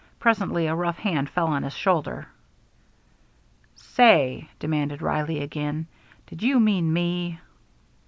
[0.19, 2.25] Presently a rough hand fell on his shoulder.
[3.75, 5.85] "Say," demanded Reilly again,
[6.25, 7.39] "did ye mean me?"